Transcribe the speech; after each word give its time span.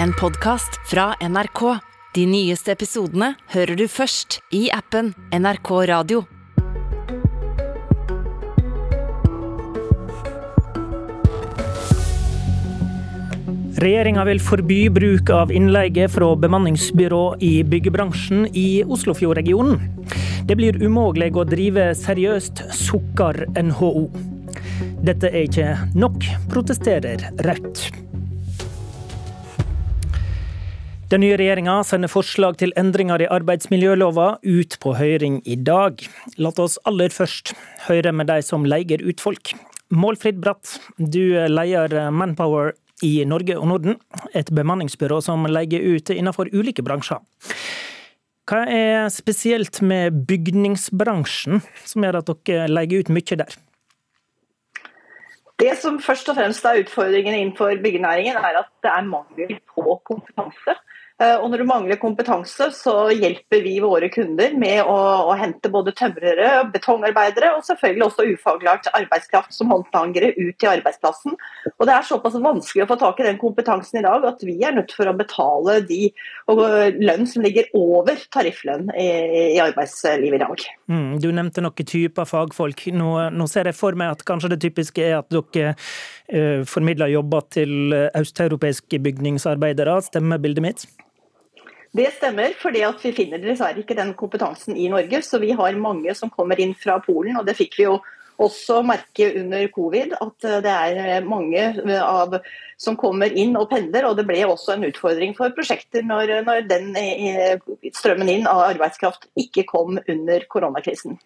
en 0.00 0.12
podkast 0.12 0.80
fra 0.90 1.14
NRK. 1.20 1.78
De 2.14 2.26
nyeste 2.26 2.72
episodene 2.72 3.32
hører 3.52 3.76
du 3.76 3.86
først 3.88 4.38
i 4.54 4.66
appen 4.72 5.12
NRK 5.32 5.70
Radio. 5.90 6.22
Regjeringa 13.82 14.22
vil 14.28 14.38
forby 14.38 14.78
bruk 14.94 15.32
av 15.34 15.50
innleie 15.50 16.06
fra 16.12 16.28
bemanningsbyrå 16.38 17.24
i 17.42 17.54
byggebransjen 17.66 18.46
i 18.54 18.84
Oslofjordregionen. 18.86 19.80
Det 20.46 20.58
blir 20.58 20.78
umulig 20.84 21.32
å 21.34 21.46
drive 21.48 21.90
seriøst, 21.98 22.68
sukker 22.76 23.44
NHO. 23.58 24.06
Dette 25.02 25.32
er 25.32 25.48
ikke 25.48 25.74
nok, 25.98 26.22
protesterer 26.52 27.26
Rødt. 27.42 27.88
Den 31.12 31.20
nye 31.20 31.36
regjeringa 31.36 31.74
sender 31.84 32.08
forslag 32.08 32.54
til 32.56 32.70
endringer 32.80 33.20
i 33.20 33.26
arbeidsmiljølova 33.28 34.38
ut 34.48 34.76
på 34.80 34.94
høring 34.96 35.42
i 35.44 35.58
dag. 35.60 36.00
La 36.40 36.48
oss 36.64 36.78
aller 36.88 37.12
først 37.12 37.50
høre 37.84 38.14
med 38.16 38.30
de 38.30 38.38
som 38.40 38.64
leier 38.64 39.02
ut 39.04 39.20
folk. 39.20 39.50
Målfrid 39.92 40.38
Bratt, 40.40 40.78
du 40.96 41.36
leier 41.52 41.92
Manpower 42.16 42.72
i 43.04 43.26
Norge 43.28 43.58
og 43.58 43.68
Norden, 43.68 43.98
et 44.32 44.48
bemanningsbyrå 44.56 45.18
som 45.20 45.44
leier 45.52 45.84
ut 45.84 46.08
innenfor 46.14 46.48
ulike 46.48 46.80
bransjer. 46.86 47.20
Hva 48.48 48.62
er 48.72 49.10
spesielt 49.12 49.82
med 49.84 50.16
bygningsbransjen 50.30 51.60
som 51.90 52.06
gjør 52.06 52.22
at 52.22 52.32
dere 52.48 52.70
leier 52.72 53.04
ut 53.04 53.12
mye 53.12 53.38
der? 53.42 53.58
Det 55.60 55.76
som 55.76 56.00
først 56.00 56.32
og 56.32 56.40
fremst 56.40 56.64
er 56.64 56.80
utfordringen 56.86 57.36
innenfor 57.36 57.76
byggenæringen, 57.84 58.40
er 58.40 58.62
at 58.64 58.72
det 58.80 58.94
er 58.96 59.12
mangel 59.12 59.52
på 59.76 60.00
kompetanse. 60.08 60.78
Eh, 61.22 61.36
og 61.38 61.50
når 61.52 61.62
du 61.62 61.68
mangler 61.68 62.00
kompetanse, 62.00 62.68
så 62.74 62.94
hjelper 63.14 63.62
vi 63.62 63.76
våre 63.82 64.08
kunder 64.12 64.54
med 64.58 64.80
å, 64.88 64.96
å 65.30 65.36
hente 65.38 65.70
både 65.72 65.94
tømrere, 65.98 66.48
betongarbeidere 66.72 67.52
og 67.56 67.66
selvfølgelig 67.66 68.06
også 68.08 68.26
ufaglært 68.32 68.88
arbeidskraft 68.96 69.54
som 69.54 69.70
håndtangere 69.72 70.32
ut 70.38 70.56
til 70.58 70.70
arbeidsplassen. 70.72 71.36
Og 71.76 71.84
Det 71.86 71.94
er 71.94 72.08
såpass 72.08 72.38
vanskelig 72.42 72.86
å 72.86 72.88
få 72.90 72.98
tak 73.02 73.20
i 73.20 73.28
den 73.28 73.40
kompetansen 73.40 74.00
i 74.00 74.04
dag 74.06 74.24
at 74.32 74.42
vi 74.46 74.56
er 74.64 74.74
nødt 74.76 74.94
for 74.96 75.10
å 75.10 75.16
betale 75.16 75.78
de 75.86 76.00
lønn 76.48 77.28
som 77.28 77.44
ligger 77.44 77.68
over 77.78 78.18
tarifflønn 78.34 78.90
i, 78.96 79.08
i 79.54 79.60
arbeidslivet 79.62 80.40
i 80.40 80.42
dag. 80.42 80.66
Mm, 80.90 81.20
du 81.22 81.28
nevnte 81.34 81.62
noen 81.64 81.88
typer 81.92 82.28
fagfolk. 82.28 82.86
Nå, 82.96 83.12
nå, 83.34 83.48
ser 83.50 83.68
jeg 83.70 83.78
for 83.78 83.98
meg 83.98 84.16
at 84.16 84.26
kanskje 84.26 84.54
det 84.54 84.62
typiske 84.64 85.04
er 85.04 85.20
at 85.20 85.30
dere 85.32 85.74
uh, 85.76 86.64
formidler 86.68 87.12
jobber 87.12 87.46
til 87.52 87.94
østeuropeiske 88.18 89.00
bygningsarbeidere. 89.04 90.00
Stemmer 90.08 90.42
bildet 90.42 90.66
mitt? 90.66 90.86
Det 91.92 92.08
stemmer, 92.16 92.54
fordi 92.56 92.86
vi 93.02 93.12
finner 93.12 93.40
dessverre 93.42 93.82
ikke 93.82 93.96
den 93.98 94.14
kompetansen 94.16 94.78
i 94.80 94.88
Norge. 94.88 95.20
Så 95.24 95.40
vi 95.42 95.52
har 95.56 95.76
mange 95.76 96.14
som 96.16 96.32
kommer 96.32 96.60
inn 96.60 96.72
fra 96.78 96.96
Polen, 97.04 97.36
og 97.36 97.44
det 97.48 97.58
fikk 97.58 97.76
vi 97.80 97.84
jo 97.84 97.98
også 98.42 98.78
merke 98.86 99.28
under 99.38 99.66
covid. 99.74 100.14
At 100.24 100.46
det 100.64 100.72
er 100.72 101.26
mange 101.28 101.66
av, 102.00 102.38
som 102.80 102.96
kommer 102.96 103.32
inn 103.36 103.52
og 103.60 103.68
pendler. 103.72 104.08
Og 104.08 104.16
det 104.16 104.24
ble 104.28 104.40
også 104.48 104.76
en 104.76 104.88
utfordring 104.88 105.36
for 105.36 105.52
prosjekter 105.56 106.06
når, 106.06 106.38
når 106.48 106.64
den 106.70 106.96
eh, 106.96 107.60
strømmen 107.92 108.32
inn 108.38 108.48
av 108.48 108.64
arbeidskraft 108.70 109.28
ikke 109.38 109.66
kom 109.68 110.00
under 110.00 110.48
koronakrisen. 110.48 111.20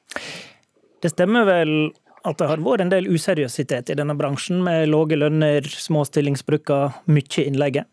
Det 1.03 1.15
stemmer 1.15 1.47
vel 1.47 1.77
at 2.27 2.41
det 2.41 2.49
har 2.51 2.63
vært 2.65 2.83
en 2.83 2.91
del 2.91 3.07
useriøsitet 3.07 3.93
i 3.93 3.99
denne 3.99 4.17
bransjen, 4.19 4.65
med 4.67 4.89
lave 4.91 5.15
lønner, 5.15 5.67
små 5.71 6.03
stillingsbrøker, 6.09 7.05
mye 7.07 7.45
innleie? 7.47 7.87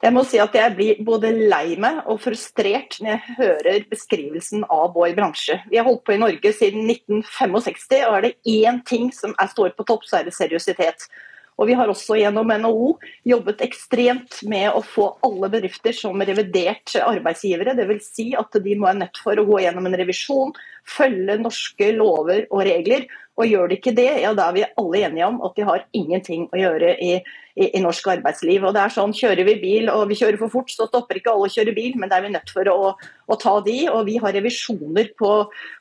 Jeg 0.00 0.14
må 0.16 0.22
si 0.24 0.38
at 0.40 0.54
jeg 0.56 0.72
blir 0.78 1.00
både 1.04 1.28
lei 1.36 1.74
meg 1.80 1.98
og 2.08 2.22
frustrert 2.24 2.96
når 3.02 3.10
jeg 3.10 3.34
hører 3.36 3.82
beskrivelsen 3.90 4.62
av 4.72 4.94
vår 4.94 5.12
bransje. 5.18 5.58
Vi 5.68 5.76
har 5.76 5.84
holdt 5.84 6.06
på 6.06 6.14
i 6.14 6.20
Norge 6.22 6.52
siden 6.56 6.88
1965, 6.88 8.06
og 8.08 8.14
er 8.16 8.24
det 8.24 8.36
én 8.48 8.80
ting 8.88 9.10
som 9.12 9.34
er, 9.36 9.50
står 9.52 9.74
på 9.76 9.84
topp, 9.90 10.06
så 10.08 10.20
er 10.20 10.30
det 10.30 10.36
seriøsitet. 10.38 11.04
Og 11.60 11.68
Vi 11.68 11.76
har 11.76 11.90
også 11.92 12.16
gjennom 12.16 12.48
NHO 12.48 12.94
jobbet 13.28 13.60
ekstremt 13.66 14.38
med 14.48 14.70
å 14.72 14.80
få 14.80 15.10
alle 15.26 15.50
bedrifter 15.52 15.92
som 15.92 16.16
revidert 16.16 16.94
arbeidsgivere. 17.04 17.76
Dvs. 17.76 18.06
Si 18.16 18.30
at 18.32 18.56
de 18.64 18.76
må 18.80 18.88
være 18.88 19.02
nødt 19.02 19.20
for 19.20 19.36
å 19.36 19.44
gå 19.44 19.60
gjennom 19.66 19.90
en 19.90 19.98
revisjon, 20.00 20.54
følge 20.90 21.38
norske 21.40 21.92
lover 21.96 22.46
og 22.50 22.64
regler. 22.68 23.06
Og 23.40 23.48
gjør 23.48 23.70
de 23.70 23.78
ikke 23.78 23.94
det, 23.96 24.08
ja 24.20 24.34
da 24.36 24.50
er 24.50 24.56
vi 24.58 24.66
alle 24.82 25.04
enige 25.06 25.28
om 25.30 25.38
at 25.46 25.54
de 25.56 25.64
har 25.64 25.86
ingenting 25.96 26.48
å 26.52 26.58
gjøre 26.60 26.96
i 27.00 27.14
i, 27.54 27.68
i, 27.76 27.80
norsk 27.82 28.08
arbeidsliv. 28.14 28.64
Og 28.64 28.74
det 28.74 28.82
er 28.82 28.94
sånn, 28.94 29.14
Kjører 29.20 29.46
vi 29.48 29.56
bil 29.60 29.90
og 29.92 30.06
vi 30.10 30.18
kjører 30.18 30.38
for 30.40 30.52
fort, 30.52 30.72
så 30.72 30.86
stopper 30.88 31.18
ikke 31.18 31.32
alle 31.32 31.48
å 31.48 31.52
kjøre 31.52 31.74
bil, 31.76 31.96
men 32.00 32.10
det 32.10 32.16
er 32.16 32.24
vi 32.24 32.32
nødt 32.32 32.52
for 32.54 32.70
å, 32.72 32.92
å 32.96 33.38
ta 33.40 33.54
de. 33.66 33.76
Og 33.92 34.04
vi 34.08 34.16
har 34.22 34.34
revisjoner 34.36 35.10
på, 35.18 35.32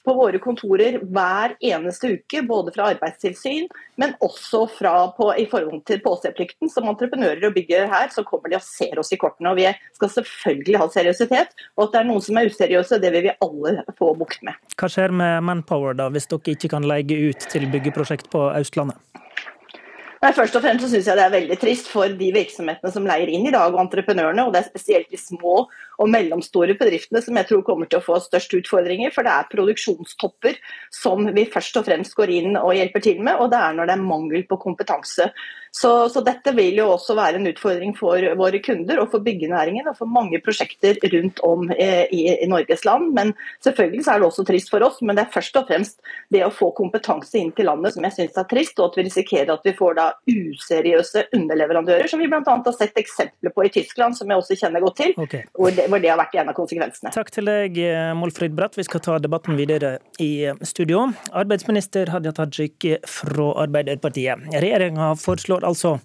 på, 0.06 0.16
våre 0.18 0.42
kontorer 0.44 1.00
hver 1.04 1.56
eneste 1.72 2.14
uke, 2.18 2.44
både 2.48 2.74
fra 2.76 2.90
arbeidstilsyn, 2.94 3.70
men 4.02 4.16
også 4.26 4.66
fra, 4.76 4.94
på, 5.16 5.32
i 5.40 5.46
forhold 5.52 5.86
til 5.90 6.02
påseplikten. 6.04 6.72
Som 6.74 6.90
entreprenører 6.92 7.48
og 7.50 7.56
bygger 7.58 7.88
her, 7.92 8.10
så 8.14 8.26
kommer 8.28 8.52
de 8.52 8.60
og 8.60 8.66
ser 8.66 9.00
oss 9.00 9.14
i 9.16 9.20
kortene. 9.22 9.54
Og 9.54 9.62
vi 9.62 9.70
skal 9.98 10.14
selvfølgelig 10.18 10.84
ha 10.84 10.90
seriøsitet. 10.92 11.56
Og 11.78 11.88
at 11.88 11.96
det 11.96 12.04
er 12.04 12.10
noen 12.10 12.26
som 12.26 12.40
er 12.40 12.50
useriøse, 12.52 13.02
det 13.02 13.14
vil 13.16 13.30
vi 13.30 13.38
alle 13.46 13.88
få 14.00 14.12
bukt 14.20 14.44
med. 14.48 14.58
Hva 14.80 14.92
skjer 15.00 15.16
med 15.16 15.44
Manpower 15.48 15.96
da, 15.96 16.10
hvis 16.12 16.28
dere 16.28 16.56
ikke 16.56 16.74
kan 16.76 16.88
leie 16.88 17.30
ut 17.30 17.46
til 17.52 17.68
byggeprosjekt 17.72 18.28
på 18.34 18.50
Østlandet? 18.52 19.00
Nei, 20.20 20.34
først 20.36 20.58
og 20.60 20.64
fremst 20.66 20.84
så 20.84 20.90
synes 20.92 21.06
jeg 21.08 21.16
Det 21.16 21.24
er 21.24 21.32
veldig 21.32 21.56
trist 21.62 21.86
for 21.88 22.12
de 22.20 22.28
virksomhetene 22.36 22.90
som 22.92 23.06
leier 23.08 23.30
inn 23.32 23.46
i 23.48 23.54
dag, 23.56 23.72
og 23.72 23.80
entreprenørene. 23.80 24.44
og 24.44 24.52
Det 24.52 24.60
er 24.60 24.68
spesielt 24.68 25.08
de 25.14 25.20
små 25.22 25.62
og 25.64 26.10
mellomstore 26.12 26.76
bedriftene 26.76 27.22
som 27.24 27.40
jeg 27.40 27.48
tror 27.48 27.64
kommer 27.64 27.88
til 27.88 28.02
å 28.02 28.04
få 28.04 28.18
størst 28.20 28.52
utfordringer. 28.58 29.14
For 29.16 29.24
det 29.24 29.32
er 29.32 29.48
produksjonstopper 29.54 30.60
som 30.92 31.24
vi 31.32 31.48
først 31.48 31.80
og 31.80 31.88
fremst 31.88 32.18
går 32.20 32.36
inn 32.36 32.60
og 32.60 32.76
hjelper 32.76 33.06
til 33.06 33.24
med. 33.24 33.40
Og 33.40 33.48
det 33.54 33.64
er 33.64 33.80
når 33.80 33.88
det 33.88 33.96
er 33.96 34.04
mangel 34.12 34.44
på 34.50 34.60
kompetanse. 34.60 35.30
Så, 35.72 36.10
så, 36.10 36.22
dette 36.26 36.54
vil 36.58 36.80
jo 36.80 36.90
også 36.96 37.16
være 37.18 37.40
en 37.40 37.50
utfordring 37.50 37.94
for 37.98 38.24
våre 38.40 38.62
kunder 38.64 39.02
og 39.04 39.12
for 39.14 39.24
byggenæringen 39.26 39.88
og 39.90 39.98
for 40.00 40.10
mange 40.10 40.42
prosjekter 40.44 40.98
rundt 41.14 41.42
om 41.46 41.70
i, 41.72 42.22
i, 42.34 42.48
Norges 42.50 42.86
land. 42.88 43.12
Men 43.16 43.34
selvfølgelig 43.66 44.06
så 44.06 44.16
er 44.16 44.22
det 44.22 44.30
også 44.30 44.46
trist 44.48 44.74
for 44.74 44.86
oss, 44.86 45.00
men 45.06 45.18
det 45.18 45.26
er 45.26 45.34
først 45.34 45.60
og 45.62 45.70
fremst 45.70 46.00
det 46.34 46.44
å 46.46 46.52
få 46.54 46.72
kompetanse 46.78 47.38
inn 47.40 47.52
til 47.56 47.70
landet 47.70 47.96
som 47.96 48.08
jeg 48.08 48.18
syns 48.18 48.40
er 48.40 48.50
trist, 48.50 48.80
og 48.80 48.90
at 48.90 49.00
vi 49.00 49.06
risikerer 49.08 49.54
at 49.54 49.68
vi 49.68 49.76
får 49.78 49.98
da 50.00 50.08
useriøse 50.30 51.26
underleverandører, 51.38 52.10
som 52.10 52.22
vi 52.22 52.30
bl.a. 52.32 52.42
har 52.50 52.76
sett 52.76 52.98
eksempler 53.00 53.54
på 53.54 53.68
i 53.68 53.74
Tyskland, 53.74 54.18
som 54.18 54.30
jeg 54.30 54.42
også 54.42 54.58
kjenner 54.60 54.84
godt 54.84 55.00
til, 55.04 55.14
okay. 55.22 55.46
hvor, 55.54 55.74
det, 55.76 55.86
hvor, 55.92 56.02
det, 56.02 56.12
har 56.12 56.20
vært 56.22 56.38
en 56.42 56.52
av 56.52 56.58
konsekvensene. 56.58 57.14
Takk 57.16 57.32
til 57.36 57.50
deg, 57.50 57.80
Målfrid 58.18 58.58
Bratt. 58.58 58.78
Vi 58.80 58.88
skal 58.88 59.04
ta 59.06 59.20
debatten 59.22 59.58
videre 59.60 59.98
i 60.22 60.50
studio. 60.66 61.06
Arbeidsminister 61.38 62.10
Hadia 62.14 62.34
Tajik 62.36 62.88
fra 63.10 63.50
Arbeiderpartiet. 63.66 64.50
Regjeringa 64.54 65.12
foreslår 65.20 65.59
foreslår 65.60 65.68
altså 65.68 66.00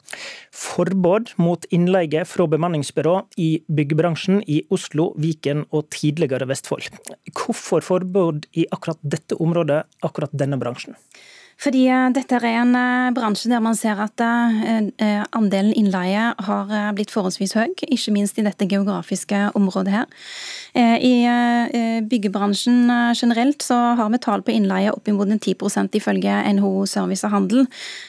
forbud 0.55 1.35
mot 1.39 1.65
innleie 1.71 2.25
fra 2.25 2.47
bemanningsbyrå 2.47 3.27
i 3.39 3.63
byggebransjen 3.69 4.43
i 4.47 4.65
Oslo, 4.71 5.15
Viken 5.17 5.65
og 5.73 5.91
tidligere 5.91 6.47
Vestfold. 6.49 6.91
Hvorfor 7.33 7.83
forbud 7.83 8.47
i 8.55 8.67
akkurat 8.71 8.99
dette 9.03 9.37
området, 9.41 9.85
akkurat 10.03 10.31
denne 10.33 10.59
bransjen? 10.59 10.95
Fordi 11.61 11.85
eh, 11.89 12.09
dette 12.15 12.39
er 12.41 12.47
en 12.61 12.75
eh, 12.77 13.13
bransje 13.15 13.51
der 13.53 13.63
man 13.65 13.77
ser 13.79 14.01
at 14.03 14.21
eh, 14.21 15.23
andelen 15.37 15.73
innleie 15.77 16.33
har 16.47 16.73
blitt 16.97 17.13
forholdsvis 17.15 17.55
høy, 17.57 17.71
ikke 17.87 18.15
minst 18.15 18.39
i 18.39 18.45
dette 18.47 18.69
geografiske 18.69 19.51
området 19.57 19.95
her. 19.95 20.09
I 20.75 21.13
byggebransjen 22.11 22.89
generelt 23.15 23.63
så 23.63 23.77
har 23.95 24.09
vi 24.11 24.19
tall 24.19 24.43
på 24.43 24.51
innleie 24.51 24.91
oppimot 24.91 25.31
10% 25.31 25.95
ifølge 25.95 26.35
NHO 26.57 26.87
Service 26.91 27.23
og 27.27 27.31
Handel. 27.31 27.69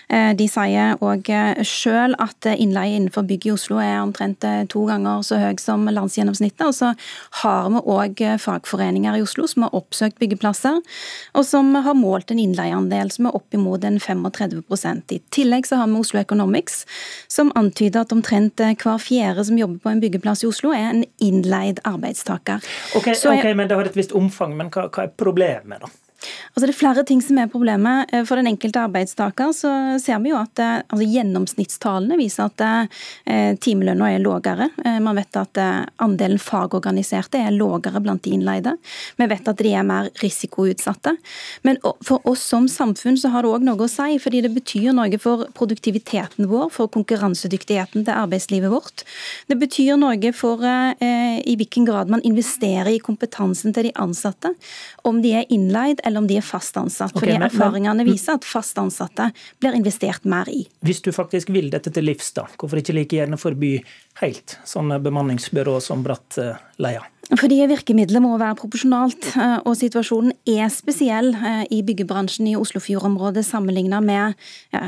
De 0.09 0.47
sier 0.49 0.97
òg 1.05 1.29
sjøl 1.61 2.15
at 2.21 2.47
innleie 2.55 2.97
innenfor 2.97 3.27
bygg 3.29 3.45
i 3.45 3.53
Oslo 3.53 3.77
er 3.83 3.99
omtrent 4.01 4.47
to 4.73 4.85
ganger 4.89 5.21
så 5.27 5.37
høy 5.43 5.61
som 5.61 5.85
landsgjennomsnittet. 5.85 6.65
Og 6.65 6.73
så 6.73 6.91
har 7.43 7.69
vi 7.75 7.83
òg 7.93 8.25
fagforeninger 8.41 9.19
i 9.19 9.25
Oslo 9.25 9.45
som 9.51 9.67
har 9.67 9.77
oppsøkt 9.77 10.17
byggeplasser, 10.23 10.81
og 11.37 11.45
som 11.45 11.69
har 11.85 11.97
målt 11.97 12.33
en 12.33 12.41
innleieandel 12.41 13.13
som 13.13 13.29
er 13.29 13.34
oppimot 13.35 13.83
en 13.87 13.99
35% 13.99 15.15
I 15.15 15.19
tillegg 15.35 15.67
så 15.67 15.79
har 15.81 15.91
vi 15.91 15.99
Oslo 15.99 16.21
Economics, 16.21 16.85
som 17.31 17.51
antyder 17.55 18.05
at 18.05 18.15
omtrent 18.15 18.63
eh, 18.63 18.75
hver 18.79 19.01
fjerde 19.01 19.45
som 19.49 19.59
jobber 19.59 19.83
på 19.83 19.93
en 19.93 20.01
byggeplass 20.03 20.45
i 20.45 20.49
Oslo, 20.49 20.73
er 20.75 20.89
en 20.91 21.03
innleid 21.23 21.83
arbeidstaker. 21.83 22.63
Ok, 22.95 23.11
okay 23.13 23.53
men 23.53 23.69
Det 23.69 23.77
har 23.77 23.91
et 23.91 23.97
visst 23.97 24.15
omfang, 24.15 24.55
men 24.57 24.71
hva, 24.73 24.87
hva 24.89 25.07
er 25.07 25.13
problemet, 25.17 25.83
da? 25.83 25.91
Altså 26.55 26.69
det 26.69 26.73
er 26.73 26.77
flere 26.79 27.03
ting 27.07 27.21
som 27.23 27.39
er 27.41 27.49
problemet. 27.51 28.11
Eh, 28.13 28.23
for 28.27 28.39
den 28.39 28.47
enkelte 28.47 28.79
arbeidstaker 28.85 29.51
så 29.55 29.71
ser 29.99 30.21
vi 30.23 30.31
jo 30.31 30.37
at 30.39 30.61
eh, 30.63 30.77
altså 30.87 31.07
gjennomsnittstallene 31.11 32.17
viser 32.19 32.47
at 32.47 32.63
eh, 32.63 33.57
timelønna 33.59 34.11
er 34.13 34.23
lavere. 34.23 34.69
Man 35.03 35.17
vet 35.17 35.35
at 35.39 35.59
andelen 36.01 36.39
fagorganiserte 36.41 37.39
er 37.41 37.55
lågere 37.55 37.99
blant 38.03 38.23
de 38.23 38.35
innleide. 38.35 38.75
Vi 39.19 39.27
vet 39.29 39.49
at 39.51 39.59
de 39.59 39.73
er 39.75 39.85
mer 39.87 40.07
risikoutsatte. 40.21 41.15
Men 41.67 41.79
for 42.05 42.23
oss 42.29 42.43
som 42.47 42.69
samfunn 42.71 43.17
så 43.19 43.31
har 43.33 43.43
det 43.43 43.51
òg 43.51 43.65
noe 43.65 43.85
å 43.85 43.89
si, 43.91 44.17
fordi 44.21 44.43
det 44.45 44.53
betyr 44.55 44.93
noe 44.95 45.19
for 45.21 45.47
produktiviteten 45.57 46.47
vår, 46.51 46.69
for 46.75 46.91
konkurransedyktigheten 46.93 48.05
til 48.05 48.13
arbeidslivet 48.13 48.71
vårt. 48.71 49.05
Det 49.51 49.59
betyr 49.59 49.99
noe 49.99 50.33
for 50.35 50.63
i 50.65 51.55
hvilken 51.59 51.87
grad 51.87 52.11
man 52.11 52.23
investerer 52.27 52.93
i 52.93 53.01
kompetansen 53.03 53.75
til 53.75 53.89
de 53.89 53.95
ansatte, 53.99 54.53
om 55.03 55.21
de 55.23 55.35
er 55.41 55.49
innleid 55.53 56.01
eller 56.05 56.14
om 56.19 56.27
de 56.29 56.39
er 56.39 56.45
fast 56.45 56.77
ansatt. 56.77 57.13
Okay, 57.15 57.25
fordi 57.25 57.37
men, 57.37 57.47
erfaringene 57.49 58.05
viser 58.07 58.39
at 58.39 58.47
fast 58.47 58.77
ansatte 58.81 59.29
blir 59.61 59.77
investert 59.77 60.27
mer 60.29 60.49
i. 60.51 60.63
Hvis 60.85 61.03
du 61.05 61.11
faktisk 61.15 61.51
vil 61.55 61.71
dette 61.73 61.93
til 61.93 62.07
livs, 62.07 62.31
da, 62.37 62.47
hvorfor 62.55 62.81
ikke 62.81 62.97
like 62.97 63.17
gjerne 63.17 63.39
forby 63.39 63.77
helt 64.21 64.57
sånne 64.67 64.99
bemanningsbyråer 65.03 65.83
som 65.83 66.05
Bratt 66.05 66.39
leier? 66.81 67.05
Fordi 67.33 67.57
virkemidlet 67.65 68.21
må 68.21 68.35
være 68.37 68.53
proporsjonalt, 68.59 69.31
eh, 69.33 69.55
og 69.65 69.73
situasjonen 69.79 70.33
er 70.45 70.67
spesiell 70.69 71.31
eh, 71.33 71.63
i 71.73 71.79
byggebransjen 71.85 72.45
i 72.51 72.53
Oslofjordområdet 72.59 73.41
sammenlignet 73.47 74.05
med 74.05 74.35
ja, 74.75 74.83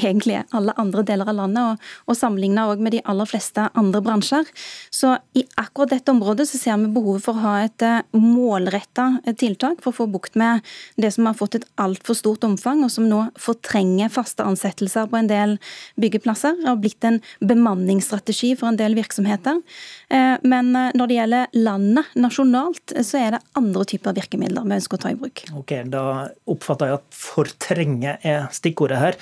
egentlig 0.00 0.40
alle 0.56 0.74
andre 0.82 1.04
deler 1.06 1.30
av 1.30 1.36
landet, 1.38 1.62
og, 1.62 2.10
og 2.10 2.18
sammenlignet 2.18 2.82
med 2.82 2.96
de 2.96 3.02
aller 3.06 3.30
fleste 3.30 3.68
andre 3.78 4.02
bransjer. 4.02 4.50
Så 4.90 5.12
i 5.38 5.44
akkurat 5.62 5.92
dette 5.94 6.10
området 6.10 6.48
så 6.50 6.58
ser 6.58 6.80
vi 6.82 6.90
behovet 6.96 7.22
for 7.22 7.38
å 7.38 7.44
ha 7.44 7.54
et 7.68 7.86
eh, 7.86 8.02
målretta 8.18 9.06
tiltak 9.38 9.78
for 9.84 9.92
å 9.92 9.98
få 10.00 10.08
bukt 10.10 10.34
med 10.34 10.66
det 10.98 11.12
som 11.14 11.30
har 11.30 11.38
fått 11.38 11.60
et 11.60 11.68
altfor 11.78 12.18
stort 12.18 12.48
omfang, 12.50 12.82
og 12.82 12.90
som 12.96 13.06
nå 13.06 13.28
fortrenger 13.38 14.10
faste 14.10 14.42
ansettelser 14.42 15.06
på 15.12 15.20
en 15.20 15.30
del 15.30 15.54
byggeplasser. 16.02 16.58
Det 16.64 16.70
har 16.72 16.82
blitt 16.82 17.06
en 17.06 17.22
bemanningsstrategi 17.46 18.56
for 18.58 18.72
en 18.72 18.80
del 18.80 18.98
virksomheter. 18.98 19.62
Men 20.46 20.70
når 20.72 21.08
det 21.08 21.16
gjelder 21.16 21.56
land 21.56 21.75
landet, 21.76 22.08
nasjonalt, 22.18 22.94
så 23.04 23.20
er 23.20 23.36
det 23.36 23.42
andre 23.58 23.84
typer 23.88 24.16
virkemidler 24.16 24.64
vi 24.64 24.78
ønsker 24.78 24.98
å 24.98 25.02
ta 25.02 25.12
i 25.12 25.18
bruk. 25.18 25.44
Ok, 25.60 25.76
Da 25.92 26.04
oppfatter 26.48 26.90
jeg 26.90 27.00
at 27.00 27.20
fortrenge 27.20 28.16
er 28.24 28.48
stikkordet 28.56 28.98
her. 29.00 29.20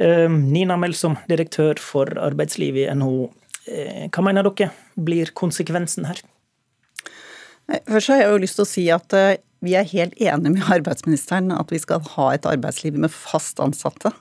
Ehm, 0.00 0.48
Nina 0.52 0.78
Melsom, 0.80 1.18
direktør 1.28 1.78
for 1.78 2.08
arbeidsliv 2.18 2.80
i 2.80 2.88
NHO. 2.94 3.30
Eh, 3.68 4.08
hva 4.08 4.24
mener 4.24 4.48
dere 4.48 4.72
blir 4.96 5.32
konsekvensen 5.36 6.08
her? 6.08 6.22
Først 7.86 8.10
har 8.10 8.24
jeg 8.24 8.32
jo 8.32 8.42
lyst 8.42 8.58
til 8.58 8.64
å 8.64 8.70
si 8.70 8.84
at 8.90 9.14
eh, 9.14 9.36
vi 9.60 9.74
er 9.76 9.84
helt 9.84 10.16
enige 10.16 10.54
med 10.54 10.68
arbeidsministeren 10.72 11.52
at 11.52 11.70
vi 11.72 11.78
skal 11.78 12.00
ha 12.14 12.30
et 12.34 12.46
arbeidsliv 12.48 12.96
med 12.98 13.12
fast 13.12 13.60
ansatte. 13.60 14.12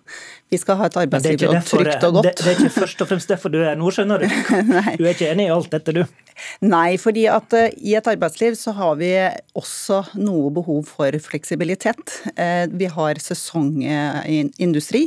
Vi 0.52 0.60
skal 0.60 0.82
ha 0.82 0.90
et 0.90 0.98
arbeidsliv 1.00 1.48
og 1.48 1.62
trygt 1.66 2.04
og 2.04 2.18
godt. 2.20 2.28
Det, 2.28 2.34
det, 2.42 2.48
er 2.52 2.60
ikke 2.60 2.82
først 2.82 3.04
og 3.06 3.12
fremst 3.12 3.32
derfor 3.32 3.54
du 3.54 3.62
er 3.64 3.80
nå, 3.80 3.92
skjønner 3.96 4.26
du. 4.26 4.28
du 5.00 5.06
er 5.06 5.14
ikke 5.14 5.32
enig 5.32 5.48
i 5.48 5.54
alt 5.56 5.72
dette, 5.72 5.96
du? 5.96 6.04
Nei, 6.66 6.98
fordi 7.02 7.26
at 7.32 7.56
uh, 7.56 7.68
i 7.78 7.96
et 7.98 8.10
arbeidsliv 8.10 8.58
så 8.60 8.74
har 8.78 9.00
vi 9.00 9.12
også 9.58 10.02
noe 10.20 10.52
behov 10.56 10.86
for 10.90 11.16
fleksibilitet. 11.24 12.16
Uh, 12.36 12.66
vi 12.72 12.90
har 12.92 13.22
sesongindustri, 13.24 15.06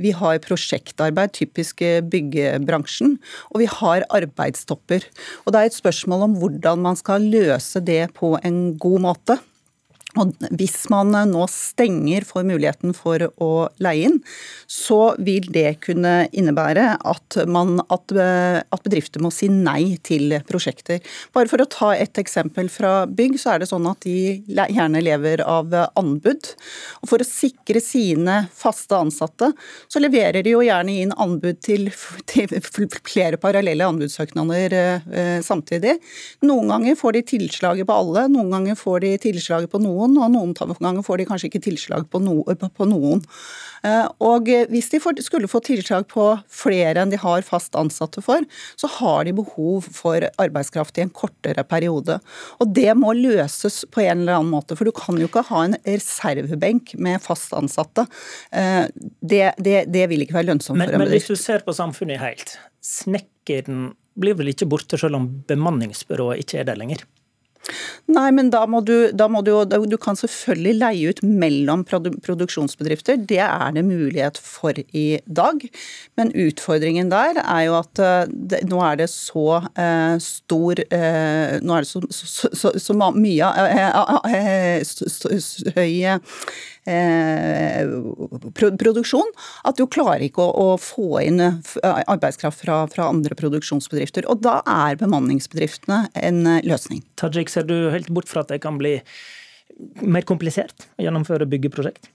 vi 0.00 0.14
har 0.16 0.40
prosjektarbeid, 0.44 1.34
typisk 1.36 1.84
byggebransjen, 2.10 3.18
og 3.50 3.62
vi 3.64 3.70
har 3.70 4.06
arbeidstopper. 4.08 5.06
Og 5.44 5.52
det 5.54 5.60
er 5.60 5.70
et 5.70 5.78
spørsmål 5.80 6.28
om 6.28 6.40
hvordan 6.40 6.84
man 6.88 6.98
skal 6.98 7.24
løse 7.32 7.82
det 7.84 8.02
på 8.16 8.36
en 8.44 8.60
god 8.80 9.08
måte. 9.10 9.40
Og 10.18 10.32
hvis 10.58 10.88
man 10.90 11.14
nå 11.30 11.44
stenger 11.52 12.24
for 12.26 12.46
muligheten 12.46 12.94
for 12.96 13.22
å 13.38 13.50
leie 13.82 14.08
inn, 14.08 14.16
så 14.66 15.14
vil 15.22 15.46
det 15.54 15.76
kunne 15.84 16.24
innebære 16.34 16.86
at, 17.06 17.38
man, 17.46 17.78
at, 17.86 18.10
at, 18.16 18.82
bedrifter 18.82 19.22
må 19.22 19.30
si 19.34 19.46
nei 19.52 20.00
til 20.02 20.34
prosjekter. 20.48 20.98
Bare 21.36 21.50
for 21.50 21.62
å 21.62 21.68
ta 21.70 21.92
et 21.94 22.18
eksempel 22.18 22.70
fra 22.72 23.04
bygg, 23.06 23.38
så 23.38 23.54
er 23.54 23.62
det 23.62 23.70
sånn 23.70 23.86
at 23.90 24.02
de 24.02 24.40
gjerne 24.50 25.04
lever 25.04 25.44
av 25.46 25.70
anbud. 25.78 26.50
Og 27.04 27.12
for 27.12 27.22
å 27.22 27.28
sikre 27.28 27.82
sine 27.84 28.42
faste 28.56 28.98
ansatte, 28.98 29.52
så 29.86 30.02
leverer 30.02 30.42
de 30.42 30.56
jo 30.56 30.64
gjerne 30.66 30.98
inn 31.04 31.14
anbud 31.14 31.62
til, 31.62 31.86
til 32.30 32.50
flere 33.06 33.38
parallelle 33.40 33.86
anbudssøknader 33.86 34.74
eh, 34.74 35.38
samtidig. 35.44 35.96
Noen 36.46 36.74
ganger 36.74 36.98
får 36.98 37.18
de 37.18 37.24
tilslaget 37.36 37.86
på 37.86 38.00
alle, 38.02 38.26
noen 38.32 38.50
ganger 38.56 38.78
får 38.78 39.04
de 39.06 39.14
tilslaget 39.28 39.70
på 39.70 39.78
noen 39.78 39.99
noen, 40.08 40.36
og 40.38 40.56
noen 40.56 40.78
ganger 40.80 41.04
får 41.06 41.20
de 41.20 41.26
kanskje 41.28 41.50
ikke 41.50 41.64
tilslag 41.68 42.06
på, 42.10 42.20
no, 42.22 42.40
på 42.46 42.88
noen. 42.88 43.20
Eh, 43.86 44.06
og 44.20 44.48
hvis 44.72 44.90
de 44.92 45.00
skulle 45.24 45.48
få 45.50 45.62
tilslag 45.64 46.06
på 46.10 46.26
flere 46.52 47.02
enn 47.02 47.12
de 47.12 47.20
har 47.20 47.44
fast 47.46 47.76
ansatte 47.78 48.22
for, 48.24 48.44
så 48.80 48.90
har 48.98 49.28
de 49.28 49.36
behov 49.36 49.88
for 49.94 50.26
arbeidskraft 50.40 51.00
i 51.00 51.06
en 51.06 51.12
kortere 51.14 51.64
periode. 51.64 52.18
Og 52.60 52.74
det 52.76 52.92
må 52.98 53.14
løses 53.16 53.82
på 53.90 54.04
en 54.04 54.24
eller 54.24 54.40
annen 54.40 54.52
måte, 54.52 54.76
for 54.78 54.88
du 54.88 54.94
kan 54.96 55.20
jo 55.20 55.30
ikke 55.30 55.46
ha 55.50 55.64
en 55.66 55.78
reservebenk 55.84 56.94
med 57.00 57.22
fast 57.24 57.54
ansatte. 57.56 58.06
Eh, 58.52 58.86
det, 59.20 59.46
det, 59.58 59.78
det 59.92 60.08
vil 60.12 60.26
ikke 60.26 60.40
være 60.40 60.52
lønnsomt 60.52 60.78
men, 60.78 60.90
for 60.90 60.98
en 60.98 61.06
bedrift. 61.06 61.30
Men 61.30 61.36
hvis 61.36 61.40
du 61.40 61.48
ser 61.48 61.64
på 61.66 61.76
samfunnet 61.76 62.22
helt, 62.22 62.58
snekkeren 62.84 63.90
blir 64.20 64.36
vel 64.36 64.52
ikke 64.52 64.68
borte 64.68 64.98
selv 65.00 65.18
om 65.18 65.30
bemanningsbyrået 65.48 66.42
ikke 66.42 66.60
er 66.60 66.68
der 66.68 66.78
lenger? 66.80 67.04
Nei, 68.10 68.28
men 68.34 68.50
da 68.52 68.64
må, 68.70 68.80
du, 68.86 69.10
da 69.14 69.28
må 69.30 69.42
du 69.46 69.52
Du 69.90 69.96
kan 70.00 70.18
selvfølgelig 70.18 70.74
leie 70.80 71.12
ut 71.12 71.22
mellom 71.22 71.84
produksjonsbedrifter. 71.86 73.20
Det 73.30 73.40
er 73.44 73.74
det 73.76 73.84
mulighet 73.86 74.38
for 74.42 74.76
i 74.76 75.20
dag. 75.26 75.62
Men 76.18 76.32
utfordringen 76.34 77.12
der 77.12 77.40
er 77.42 77.62
jo 77.68 77.78
at 77.80 78.02
eh, 78.02 78.30
det, 78.30 78.64
nå 78.70 78.80
er 78.86 79.00
det 79.02 79.10
så 79.12 79.62
eh, 79.74 80.16
stor 80.22 80.82
eh, 80.86 81.58
Nå 81.60 81.76
er 81.76 81.84
det 81.84 81.90
så, 81.90 82.02
så, 82.10 82.50
så, 82.56 82.72
så 82.80 82.96
mye 83.14 83.46
uh, 83.50 84.20
høy 85.76 85.92
Eh, 86.00 86.18
produksjon, 88.56 89.28
at 89.68 89.76
du 89.76 89.86
klarer 89.90 90.24
ikke 90.26 90.42
å, 90.42 90.76
få 90.80 91.20
inn 91.24 91.40
eh, 91.44 92.04
arbeidskraft 92.06 92.64
fra, 92.64 92.86
fra, 92.92 93.08
andre 93.10 93.36
produksjonsbedrifter. 93.38 94.28
Og 94.30 94.40
da 94.44 94.60
er 94.64 94.96
bemanningsbedriftene 95.00 96.08
en 96.14 96.46
eh, 96.46 96.64
løsning. 96.66 97.02
Tajik, 97.20 97.52
ser 97.52 97.68
du 97.68 97.90
helt 97.92 98.10
bort 98.12 98.30
fra 98.30 98.40
at 98.44 98.52
det 98.52 98.62
kan 98.64 98.78
bli 98.80 98.98
mer 100.02 100.24
komplisert 100.28 100.88
å 100.98 101.04
gjennomføre 101.04 101.48
byggeprosjekt? 101.50 102.10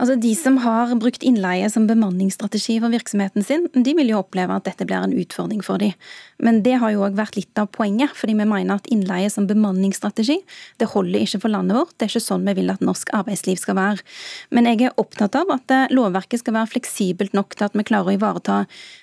Altså 0.00 0.16
De 0.20 0.32
som 0.38 0.56
har 0.64 0.92
brukt 1.00 1.24
innleie 1.26 1.68
som 1.70 1.86
bemanningsstrategi 1.88 2.78
for 2.80 2.92
virksomheten 2.92 3.44
sin, 3.44 3.66
de 3.74 3.94
vil 3.96 4.12
jo 4.12 4.22
oppleve 4.22 4.56
at 4.56 4.66
dette 4.68 4.86
blir 4.88 5.04
en 5.04 5.14
utfordring 5.16 5.60
for 5.64 5.82
dem. 5.82 5.92
Men 6.40 6.62
det 6.64 6.78
har 6.80 6.94
jo 6.94 7.04
òg 7.04 7.18
vært 7.18 7.36
litt 7.36 7.60
av 7.60 7.68
poenget, 7.74 8.14
fordi 8.16 8.34
vi 8.38 8.46
mener 8.48 8.78
at 8.78 8.88
innleie 8.92 9.28
som 9.32 9.48
bemanningsstrategi, 9.50 10.38
det 10.80 10.88
holder 10.94 11.26
ikke 11.26 11.42
for 11.42 11.52
landet 11.52 11.76
vårt. 11.76 11.92
Det 11.98 12.06
er 12.06 12.14
ikke 12.14 12.24
sånn 12.24 12.46
vi 12.48 12.56
vil 12.60 12.72
at 12.72 12.84
norsk 12.84 13.12
arbeidsliv 13.16 13.60
skal 13.60 13.76
være. 13.76 14.06
Men 14.54 14.68
jeg 14.70 14.88
er 14.88 14.96
opptatt 15.00 15.36
av 15.36 15.52
at 15.52 15.74
eh, 15.74 15.92
lovverket 15.92 16.40
skal 16.42 16.56
være 16.56 16.72
fleksibelt 16.76 17.36
nok 17.36 17.56
til 17.56 17.68
at 17.68 17.76
vi 17.76 17.86
klarer 17.86 18.14
å 18.14 18.16
ivareta 18.16 18.58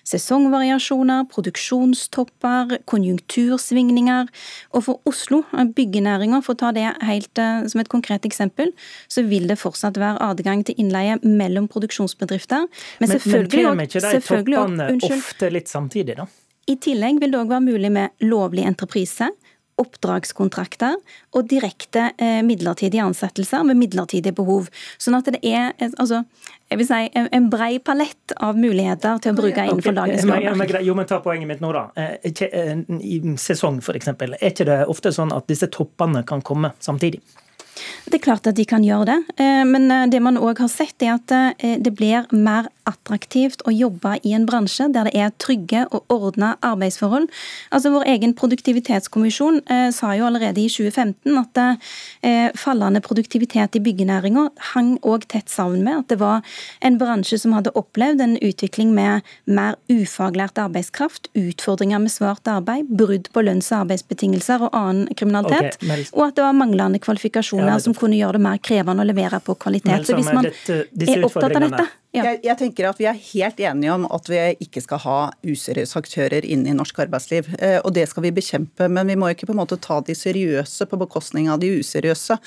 sesongvariasjoner, 0.07 1.27
produksjonstopper, 1.33 2.79
konjunktursvingninger. 2.89 4.33
Og 4.73 4.87
for 4.89 5.09
Oslo, 5.09 5.43
eh, 5.53 5.69
byggenæringa, 5.77 6.41
for 6.41 6.57
å 6.57 6.61
ta 6.65 6.73
det 6.73 6.87
helt 7.05 7.41
uh, 7.41 7.65
som 7.69 7.81
et 7.81 7.91
konkret 7.91 8.25
eksempel, 8.25 8.73
så 9.11 9.23
vil 9.27 9.47
det 9.49 9.59
fortsatt 9.61 9.99
være 10.01 10.21
adgang 10.23 10.46
adgang 10.47 10.63
til 10.67 10.77
innleie 10.81 11.19
mellom 11.23 11.67
produksjonsbedrifter. 11.71 12.67
Men, 13.01 13.11
selvfølgelig 13.11 13.63
men, 13.63 13.67
kommer 13.67 13.89
ikke 13.89 14.05
de 14.05 14.23
toppene 14.23 15.17
ofte 15.19 15.51
litt 15.53 15.71
samtidig, 15.71 16.17
da? 16.21 16.27
I 16.67 16.75
tillegg 16.83 17.21
vil 17.21 17.31
det 17.31 17.39
òg 17.39 17.51
være 17.53 17.63
mulig 17.63 17.93
med 17.95 18.27
lovlig 18.27 18.65
entreprise 18.67 19.29
oppdragskontrakter 19.77 20.95
og 21.37 21.49
direkte 21.51 22.07
eh, 22.17 22.39
midlertidige 22.41 23.03
ansettelser 23.05 23.61
med 23.67 23.77
midlertidige 23.77 24.33
behov. 24.33 24.71
Sånn 24.97 25.19
at 25.19 25.29
det 25.29 25.41
er 25.45 25.75
altså, 25.99 26.23
jeg 26.71 26.81
vil 26.81 26.87
si, 26.89 27.01
en, 27.13 27.49
brei 27.53 27.77
palett 27.77 28.33
av 28.41 28.57
muligheter 28.57 29.21
til 29.21 29.35
å 29.35 29.37
bruke 29.37 29.67
innenfor 29.69 29.97
dagens 29.99 30.25
lovverk. 30.25 30.79
Jo, 30.81 30.97
men 30.97 31.09
ta 31.09 31.21
poenget 31.21 31.51
mitt 31.51 31.61
nå, 31.61 31.69
da. 31.77 31.85
Eh, 31.93 32.33
eh, 32.49 32.73
I 32.97 33.19
sesong, 33.37 33.77
f.eks. 33.85 34.09
Er 34.17 34.49
ikke 34.49 34.65
det 34.67 34.81
ofte 34.89 35.13
sånn 35.13 35.35
at 35.35 35.45
disse 35.51 35.69
toppene 35.69 36.25
kan 36.25 36.41
komme 36.41 36.73
samtidig? 36.81 37.21
Det 38.07 38.19
er 38.19 38.23
klart 38.23 38.47
at 38.49 38.57
de 38.57 38.65
kan 38.67 38.85
gjøre 38.85 39.09
det, 39.09 39.17
eh, 39.43 39.63
men 39.67 39.91
eh, 39.91 40.07
det 40.11 40.21
man 40.23 40.39
òg 40.39 40.63
har 40.63 40.71
sett 40.71 41.03
er 41.03 41.17
at 41.17 41.33
eh, 41.35 41.77
det 41.81 41.93
blir 41.97 42.27
mer 42.31 42.71
attraktivt 42.87 43.63
å 43.67 43.73
jobbe 43.73 44.15
i 44.23 44.33
en 44.37 44.47
bransje 44.47 44.87
der 44.93 45.07
det 45.07 45.15
er 45.17 45.33
trygge 45.41 45.85
og 45.91 46.07
ordna 46.13 46.55
arbeidsforhold. 46.65 47.27
Altså 47.71 47.91
Vår 47.93 48.07
egen 48.13 48.33
produktivitetskommisjon 48.37 49.61
eh, 49.71 49.89
sa 49.95 50.13
jo 50.17 50.27
allerede 50.27 50.61
i 50.61 50.69
2015 50.71 51.37
at 51.41 51.61
eh, 51.61 52.49
fallende 52.57 53.01
produktivitet 53.03 53.77
i 53.77 53.83
byggenæringa 53.83 54.47
hang 54.73 54.95
òg 55.07 55.27
tett 55.31 55.51
sammen 55.51 55.83
med 55.85 56.03
at 56.03 56.11
det 56.13 56.19
var 56.21 56.43
en 56.85 56.99
bransje 56.99 57.39
som 57.41 57.55
hadde 57.55 57.73
opplevd 57.77 58.23
en 58.23 58.37
utvikling 58.43 58.93
med 58.95 59.25
mer 59.45 59.77
ufaglært 59.91 60.59
arbeidskraft, 60.61 61.31
utfordringer 61.37 62.01
med 62.03 62.13
svart 62.13 62.47
arbeid, 62.51 62.89
brudd 62.89 63.31
på 63.33 63.43
lønns- 63.45 63.71
og 63.73 63.85
arbeidsbetingelser 63.85 64.67
og 64.67 64.75
annen 64.77 65.07
kriminalitet, 65.17 65.79
okay, 65.81 66.07
og 66.13 66.27
at 66.29 66.39
det 66.39 66.45
var 66.45 66.57
manglende 66.57 67.01
kvalifikasjoner 67.03 67.75
ja, 67.75 67.79
som 67.83 67.95
kunne 67.97 68.19
gjøre 68.19 68.37
det 68.37 68.45
mer 68.47 68.61
krevende 68.63 69.03
å 69.03 69.07
levere 69.07 69.41
på 69.43 69.57
kvalitet. 69.59 70.07
Så 70.07 70.17
hvis 70.17 70.31
man 70.33 70.47
er 70.47 71.25
opptatt 71.27 71.55
av 71.55 71.65
dette 71.67 71.87
ja. 72.15 72.23
Jeg, 72.23 72.39
jeg, 72.45 72.57
tenker 72.61 72.87
at 72.89 72.99
Vi 73.01 73.07
er 73.09 73.17
helt 73.19 73.59
enige 73.59 73.93
om 73.93 74.05
at 74.15 74.29
vi 74.31 74.39
ikke 74.63 74.81
skal 74.83 75.01
ha 75.03 75.17
useriøse 75.45 75.99
aktører 75.99 76.45
inne 76.47 76.71
i 76.71 76.75
norsk 76.77 77.01
arbeidsliv. 77.03 77.49
Eh, 77.59 77.77
og 77.83 77.93
Det 77.97 78.05
skal 78.09 78.23
vi 78.23 78.31
bekjempe, 78.35 78.87
men 78.91 79.11
vi 79.11 79.17
må 79.19 79.31
ikke 79.33 79.49
på 79.49 79.55
en 79.55 79.59
måte 79.59 79.79
ta 79.83 79.99
de 80.05 80.15
seriøse 80.15 80.87
på 80.87 80.99
bekostning 81.01 81.49
av 81.51 81.59
de 81.63 81.73
useriøse. 81.81 82.37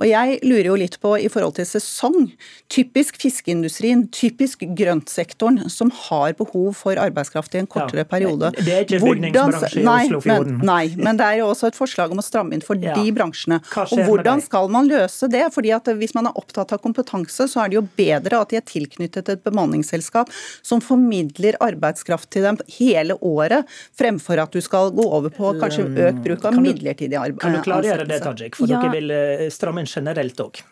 Og 0.00 0.06
Jeg 0.08 0.38
lurer 0.46 0.70
jo 0.70 0.78
litt 0.80 0.98
på 1.02 1.14
i 1.20 1.28
forhold 1.32 1.58
til 1.58 1.68
sesong. 1.68 2.32
Typisk 2.72 3.20
fiskeindustrien, 3.20 4.06
typisk 4.12 4.64
grøntsektoren, 4.80 5.68
som 5.70 5.92
har 6.08 6.32
behov 6.38 6.72
for 6.80 6.98
arbeidskraft 7.00 7.54
i 7.56 7.62
en 7.62 7.70
kortere 7.70 8.06
ja, 8.06 8.08
periode. 8.08 8.52
Det 8.56 8.76
er 8.78 8.86
ikke 8.86 9.02
bygningsbransje 9.04 9.84
i 9.84 9.86
Oslofjorden. 9.86 10.58
Men, 10.62 10.66
nei, 10.72 10.86
men 10.96 11.20
det 11.20 11.28
er 11.28 11.42
jo 11.42 11.50
også 11.52 11.68
et 11.68 11.78
forslag 11.78 12.14
om 12.14 12.22
å 12.22 12.26
stramme 12.26 12.56
inn 12.56 12.64
for 12.64 12.80
ja. 12.80 12.96
de 12.96 13.12
bransjene. 13.14 13.60
Og 13.84 14.04
Hvordan 14.08 14.42
skal 14.44 14.72
man 14.72 14.88
løse 14.88 15.28
det? 15.30 15.44
Fordi 15.52 15.74
at 15.76 15.90
Hvis 15.92 16.14
man 16.16 16.26
er 16.30 16.36
opptatt 16.38 16.72
av 16.72 16.80
kompetanse, 16.80 17.44
så 17.50 17.64
er 17.64 17.70
det 17.70 17.76
jo 17.76 17.84
bedre 17.98 18.40
at 18.40 18.52
de 18.52 18.56
er 18.58 18.64
tilknyttet 18.66 19.01
tilknyttet 19.02 19.28
et 19.28 19.44
bemanningsselskap 19.44 20.30
som 20.62 20.80
formidler 20.80 21.56
arbeidskraft 21.60 22.30
til 22.32 22.46
dem 22.46 22.58
hele 22.78 23.16
året, 23.20 23.66
fremfor 23.98 24.40
at 24.42 24.52
du 24.52 24.60
skal 24.60 24.92
gå 24.92 25.04
over 25.04 25.30
på 25.30 25.54
kanskje 25.60 25.86
økt 26.08 26.22
bruk 26.24 26.44
av 26.44 26.58
midlertidig 26.60 27.16
arbeid. 27.16 27.40
Kan 27.40 27.56
du 27.56 27.62
klargjøre 27.64 28.06
det, 28.08 28.20
Tajik, 28.22 28.56
for 28.56 28.70
ja. 28.70 28.80
dere 28.80 28.92
vil 28.92 29.10
eh, 29.10 29.48
stramme 29.52 29.82
inn 29.82 29.90
generelt 29.90 30.38
òg? 30.40 30.62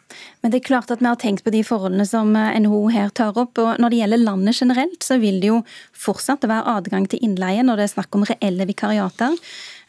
Men 0.42 0.52
det 0.52 0.60
er 0.60 0.66
klart 0.66 0.90
at 0.90 1.02
vi 1.02 1.08
har 1.08 1.18
tenkt 1.20 1.44
på 1.44 1.52
de 1.54 1.62
forholdene 1.66 2.06
som 2.08 2.34
eh, 2.36 2.58
NHO 2.60 2.86
her 2.94 3.10
tar 3.10 3.36
opp. 3.38 3.58
og 3.58 3.80
Når 3.80 3.90
det 3.92 4.00
gjelder 4.02 4.24
landet 4.24 4.60
generelt, 4.60 5.02
så 5.06 5.18
vil 5.22 5.40
det 5.42 5.52
jo 5.52 5.60
fortsatt 5.96 6.46
være 6.48 6.78
adgang 6.78 7.08
til 7.10 7.22
innleie 7.24 7.64
når 7.66 7.80
det 7.80 7.88
er 7.88 7.94
snakk 7.96 8.18
om 8.18 8.26
reelle 8.28 8.66
vikariater. 8.68 9.36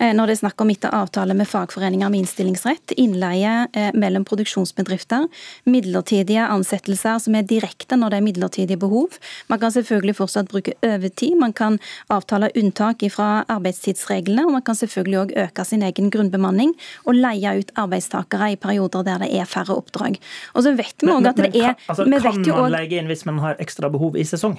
Eh, 0.01 0.15
når 0.17 0.31
det 0.31 0.33
er 0.33 0.39
snakk 0.39 0.61
om 0.63 0.71
etter 0.73 0.93
avtale 0.97 1.35
med 1.37 1.45
fagforeninger 1.45 2.09
med 2.09 2.23
innstillingsrett, 2.23 2.95
innleie 2.97 3.67
eh, 3.77 3.91
mellom 3.93 4.25
produksjonsbedrifter, 4.25 5.27
midlertidige 5.69 6.47
ansettelser 6.49 7.19
som 7.21 7.37
er 7.37 7.45
direkte 7.45 7.99
når 7.99 8.13
det 8.13 8.17
er 8.17 8.25
midlertidige 8.25 8.81
behov. 8.81 9.19
Man 9.51 9.61
kan 9.61 9.75
selvfølgelig 9.75 10.17
fortsatt 10.17 10.49
bruke 10.49 10.73
overtid, 10.87 11.37
man 11.37 11.53
kan 11.53 11.77
avtale 12.09 12.49
unntak 12.57 13.05
fra 13.13 13.29
arbeidstidsreglene, 13.51 14.47
og 14.47 14.57
man 14.57 14.65
kan 14.65 14.79
selvfølgelig 14.79 15.21
òg 15.21 15.37
øke 15.45 15.67
sin 15.69 15.85
egen 15.85 16.09
grunnbemanning 16.13 16.73
og 17.05 17.21
leie 17.21 17.53
ut 17.61 17.71
arbeidstakere 17.77 18.51
i 18.55 18.59
perioder 18.61 19.05
der 19.05 19.21
det 19.21 19.31
er 19.37 19.45
færre 19.49 19.77
oppdrag. 19.77 20.17
Og 20.55 20.65
så 20.65 20.73
vet 20.77 20.97
vi 20.97 21.13
òg 21.13 21.29
at 21.29 21.37
det 21.37 21.53
er 21.53 21.75
altså, 21.87 22.09
Kan 22.09 22.57
man 22.57 22.73
leie 22.73 22.97
inn 22.97 23.09
hvis 23.11 23.27
man 23.29 23.41
har 23.43 23.61
ekstra 23.61 23.89
behov 23.93 24.17
i 24.17 24.25
sesong? 24.25 24.57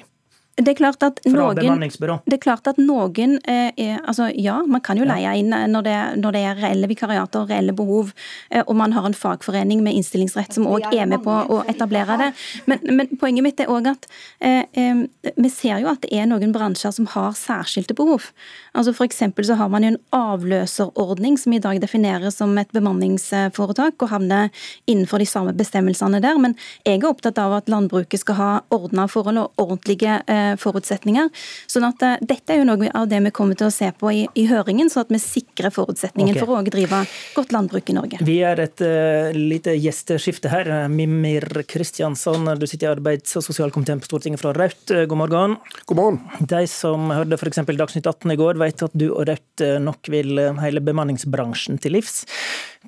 Det 0.61 0.69
er 0.69 0.77
klart 0.77 1.01
at 1.01 1.17
noen, 1.25 1.57
det 1.57 2.35
er 2.37 2.41
klart 2.43 2.67
at 2.69 2.77
noen 2.77 3.39
eh, 3.49 3.71
er, 3.73 4.01
altså 4.05 4.27
Ja, 4.37 4.59
man 4.69 4.83
kan 4.85 4.99
jo 5.01 5.07
leie 5.09 5.31
inn 5.41 5.49
eh, 5.57 5.65
når 5.65 5.85
det, 5.87 5.95
når 6.21 6.35
det 6.37 6.43
er 6.45 6.59
reelle 6.61 6.91
vikariater 6.91 7.47
og 7.47 7.49
reelle 7.49 7.73
behov, 7.73 8.11
eh, 8.51 8.61
og 8.61 8.77
man 8.77 8.93
har 8.93 9.09
en 9.09 9.17
fagforening 9.17 9.81
med 9.81 9.97
innstillingsrett 9.97 10.53
som 10.53 10.69
òg 10.69 10.85
er 10.93 11.09
med 11.09 11.25
på 11.25 11.33
å 11.33 11.63
etablere 11.73 12.19
det. 12.21 12.29
Men, 12.69 12.85
men 12.85 13.09
poenget 13.17 13.47
mitt 13.47 13.63
er 13.65 13.73
òg 13.73 13.89
at 13.95 14.05
eh, 14.45 14.67
eh, 14.77 15.01
vi 15.39 15.53
ser 15.53 15.81
jo 15.81 15.89
at 15.95 16.05
det 16.05 16.13
er 16.21 16.29
noen 16.29 16.53
bransjer 16.53 16.93
som 16.99 17.09
har 17.15 17.33
særskilte 17.39 17.97
behov. 17.97 18.29
Altså 18.77 18.93
for 18.93 19.09
så 19.09 19.57
har 19.57 19.73
man 19.73 19.87
jo 19.87 19.95
en 19.95 20.01
avløserordning 20.17 21.41
som 21.41 21.57
i 21.57 21.63
dag 21.65 21.81
defineres 21.81 22.37
som 22.41 22.53
et 22.61 22.71
bemanningsforetak, 22.77 23.97
og 24.05 24.13
havner 24.13 24.53
innenfor 24.85 25.21
de 25.21 25.29
samme 25.29 25.57
bestemmelsene 25.57 26.21
der. 26.21 26.37
Men 26.37 26.59
jeg 26.85 27.01
er 27.01 27.09
opptatt 27.09 27.41
av 27.41 27.57
at 27.57 27.73
landbruket 27.73 28.21
skal 28.21 28.37
ha 28.39 28.53
ordna 28.73 29.09
forhold 29.09 29.41
og 29.41 29.65
ordentlige 29.65 30.21
eh, 30.29 30.42
Eh, 30.42 30.42
forutsetninger. 30.61 31.31
Sånn 31.71 31.87
at 31.89 32.05
eh, 32.07 32.19
Dette 32.33 32.55
er 32.55 32.63
jo 32.63 32.69
noe 32.69 32.91
av 32.97 33.09
det 33.11 33.21
vi 33.27 33.33
kommer 33.35 33.59
til 33.59 33.69
å 33.69 33.75
se 33.75 33.89
på 33.99 34.13
i, 34.13 34.23
i 34.39 34.47
høringen, 34.51 34.91
sånn 34.93 35.07
at 35.07 35.13
vi 35.15 35.21
sikrer 35.23 35.73
forutsetningen 35.75 36.37
okay. 36.37 36.45
for 36.45 36.59
å 36.59 36.63
drive 36.67 37.03
godt 37.37 37.55
landbruk 37.55 37.93
i 37.93 37.97
Norge. 37.97 38.21
Vi 38.27 38.39
er 38.47 38.63
et 38.65 38.85
uh, 38.85 39.33
lite 39.37 39.75
gjesteskifte 39.79 40.53
her. 40.53 40.71
Mimir 40.93 41.47
Kristiansson, 41.69 42.47
du 42.59 42.67
sitter 42.69 42.91
i 42.91 42.93
arbeids- 42.93 43.37
og 43.39 43.47
sosialkomiteen 43.47 44.03
på 44.03 44.11
Stortinget 44.11 44.43
fra 44.43 44.55
Rødt. 44.57 44.95
God 45.11 45.21
morgen. 45.25 45.59
God 45.91 46.01
morgen. 46.01 46.23
De 46.41 46.65
som 46.71 47.11
hørte 47.13 47.39
f.eks. 47.39 47.63
Dagsnytt 47.73 48.09
18 48.09 48.35
i 48.35 48.39
går, 48.41 48.61
vet 48.63 48.87
at 48.87 48.97
du 48.99 49.09
og 49.11 49.27
Rødt 49.31 49.67
nok 49.83 50.11
vil 50.13 50.41
hele 50.63 50.83
bemanningsbransjen 50.85 51.81
til 51.83 51.97
livs. 51.99 52.23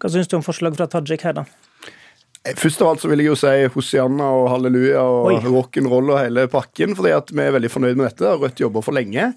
Hva 0.01 0.11
syns 0.13 0.31
du 0.31 0.39
om 0.39 0.45
forslaget 0.45 0.81
fra 0.81 0.91
Tajik 0.91 1.25
her, 1.27 1.39
da? 1.43 1.47
Først 2.45 2.83
av 2.85 2.91
alt 2.91 3.01
så 3.01 3.09
vil 3.09 3.23
jeg 3.23 3.31
jo 3.31 3.37
si 3.41 3.51
Hosianna 3.73 4.27
og 4.37 4.51
halleluja 4.53 5.01
og 5.01 5.47
rock'n'roll 5.47 6.11
og 6.13 6.19
hele 6.21 6.43
pakken. 6.53 6.93
fordi 6.93 7.15
at 7.17 7.31
vi 7.33 7.41
er 7.41 7.55
veldig 7.57 7.71
fornøyd 7.73 7.97
med 7.97 8.05
dette. 8.05 8.35
Rødt 8.37 8.61
jobber 8.61 8.85
for 8.85 8.93
lenge. 8.93 9.31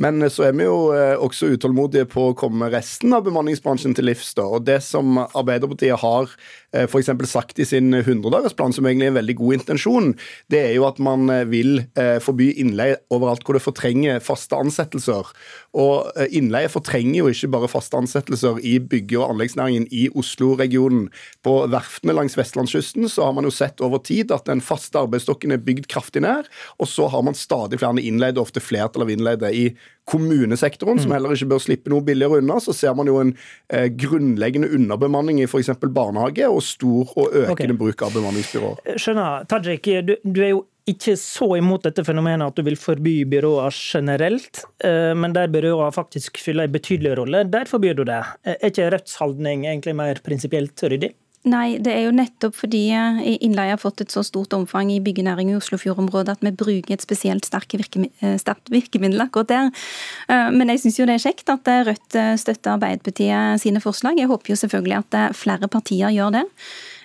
Men 0.00 0.24
så 0.32 0.46
er 0.48 0.56
vi 0.56 0.64
jo 0.64 0.94
eh, 0.96 1.12
også 1.12 1.52
utålmodige 1.52 2.08
på 2.08 2.30
å 2.30 2.36
komme 2.40 2.70
resten 2.72 3.12
av 3.12 3.26
bemanningsbransjen 3.26 3.92
til 3.92 4.08
livs. 4.08 4.32
da. 4.32 4.48
Og 4.48 4.64
det 4.64 4.78
som 4.80 5.20
Arbeiderpartiet 5.26 6.00
har 6.00 6.24
eh, 6.24 6.63
f.eks. 6.74 7.10
sagt 7.30 7.60
i 7.62 7.66
sin 7.68 7.94
100-dagersplan, 7.94 8.74
som 8.74 8.86
egentlig 8.86 9.08
er 9.08 9.14
en 9.14 9.20
veldig 9.20 9.36
god 9.40 9.58
intensjon, 9.58 10.10
det 10.52 10.60
er 10.60 10.72
jo 10.76 10.86
at 10.88 11.00
man 11.02 11.30
eh, 11.32 11.44
vil 11.48 11.84
forby 12.24 12.50
innleie 12.60 12.98
overalt 13.14 13.44
hvor 13.46 13.56
det 13.56 13.64
fortrenger 13.64 14.22
faste 14.24 14.58
ansettelser. 14.58 15.30
Og 15.78 16.10
innleie 16.34 16.70
fortrenger 16.70 17.20
jo 17.20 17.30
ikke 17.30 17.50
bare 17.54 17.70
faste 17.70 17.98
ansettelser 17.98 18.60
i 18.66 18.76
bygge- 18.78 19.18
og 19.20 19.34
anleggsnæringen 19.34 19.86
i 19.94 20.06
Oslo-regionen. 20.14 21.08
På 21.46 21.56
verftene 21.70 22.14
langs 22.16 22.36
vestlandskysten 22.38 23.08
så 23.10 23.28
har 23.28 23.36
man 23.36 23.48
jo 23.48 23.54
sett 23.54 23.82
over 23.84 24.02
tid 24.04 24.32
at 24.34 24.46
den 24.50 24.62
faste 24.64 25.00
arbeidsstokken 25.00 25.54
er 25.54 25.62
bygd 25.62 25.88
kraftig 25.92 26.24
ned. 26.24 26.50
Og 26.78 26.90
så 26.90 27.08
har 27.10 27.24
man 27.26 27.38
stadig 27.38 27.80
flere 27.80 28.02
innleide, 28.02 28.42
ofte 28.42 28.62
flertall 28.62 29.06
av 29.06 29.12
innleide 29.14 29.50
i 29.54 29.66
kommunesektoren, 30.10 30.98
mm. 30.98 31.02
som 31.04 31.14
heller 31.16 31.34
ikke 31.36 31.48
bør 31.54 31.62
slippe 31.62 31.92
noe 31.92 32.04
billigere 32.04 32.42
unna. 32.42 32.58
Så 32.62 32.74
ser 32.76 32.94
man 32.98 33.08
jo 33.10 33.20
en 33.22 33.32
eh, 33.72 33.88
grunnleggende 33.88 34.70
underbemanning 34.76 35.40
i 35.40 35.48
f.eks. 35.48 35.72
barnehage, 35.86 36.48
og 36.50 36.62
stor 36.64 37.16
og 37.16 37.32
økende 37.32 37.74
okay. 37.74 37.80
bruk 37.80 38.06
av 38.06 38.14
bemanningsbyråer. 38.18 38.84
Eh, 38.84 39.00
skjønner. 39.00 39.48
Tajik, 39.50 39.90
du, 40.06 40.16
du 40.24 40.40
er 40.44 40.54
jo 40.54 40.62
ikke 40.90 41.14
så 41.16 41.46
imot 41.56 41.86
dette 41.86 42.04
fenomenet 42.04 42.44
at 42.50 42.58
du 42.58 42.64
vil 42.66 42.76
forby 42.76 43.22
byråer 43.32 43.72
generelt, 43.72 44.66
eh, 44.84 45.12
men 45.16 45.32
der 45.36 45.48
byråer 45.52 45.94
faktisk 45.96 46.40
fyller 46.44 46.68
en 46.68 46.74
betydelig 46.74 47.14
rolle, 47.20 47.46
der 47.48 47.68
forbyr 47.70 47.96
du 47.96 48.04
det. 48.08 48.20
Er 48.44 48.60
ikke 48.68 48.90
Rødts 48.92 49.16
holdning 49.22 49.64
egentlig 49.64 49.96
mer 49.96 50.20
prinsipielt 50.24 50.84
ryddig? 50.84 51.14
Nei, 51.44 51.76
det 51.76 51.92
er 51.92 52.06
jo 52.06 52.12
nettopp 52.16 52.54
fordi 52.56 52.86
eh, 52.96 53.18
innleie 53.44 53.74
har 53.74 53.80
fått 53.80 54.00
et 54.00 54.12
så 54.14 54.22
stort 54.24 54.54
omfang 54.56 54.88
i 54.88 55.00
byggenæringen 55.04 55.52
i 55.52 55.58
Oslofjordområdet 55.58 56.38
at 56.38 56.46
vi 56.46 56.54
bruker 56.56 56.96
et 56.96 57.04
spesielt 57.04 57.44
virkemiddel, 57.52 58.38
sterkt 58.40 58.72
virkemiddel 58.72 59.20
akkurat 59.26 59.50
der. 59.52 59.84
Eh, 60.32 60.48
men 60.56 60.72
jeg 60.72 60.80
syns 60.86 60.98
jo 61.02 61.08
det 61.10 61.18
er 61.18 61.26
kjekt 61.26 61.52
at 61.52 61.68
eh, 61.68 61.82
Rødt 61.90 62.18
støtter 62.40 62.78
Arbeiderpartiet 62.78 63.60
sine 63.60 63.84
forslag. 63.84 64.16
Jeg 64.16 64.32
håper 64.32 64.54
jo 64.54 64.60
selvfølgelig 64.62 65.02
at 65.02 65.36
flere 65.36 65.68
partier 65.68 66.16
gjør 66.16 66.32
det. 66.38 66.46